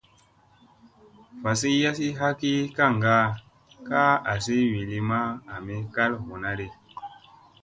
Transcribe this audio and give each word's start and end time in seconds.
Vasi 1.43 1.69
yassi 1.83 2.07
ha 2.19 2.27
ki 2.39 2.53
kaŋgaa 2.75 3.25
ka 3.87 4.01
a 4.17 4.25
asi 4.31 4.57
wi 4.71 4.81
li 4.89 4.99
ma 5.09 5.19
ami 5.53 5.75
kal 5.95 6.11
huuna 6.23 6.49
di. 6.59 6.67